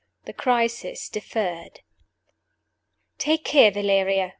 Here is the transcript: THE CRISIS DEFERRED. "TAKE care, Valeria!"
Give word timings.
THE 0.25 0.33
CRISIS 0.33 1.09
DEFERRED. 1.09 1.81
"TAKE 3.19 3.45
care, 3.45 3.69
Valeria!" 3.69 4.29